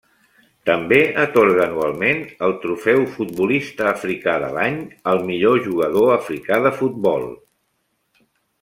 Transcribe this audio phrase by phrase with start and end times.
[0.67, 4.81] També atorga anualment el trofeu Futbolista africà de l'any
[5.13, 7.29] al millor jugador africà de futbol.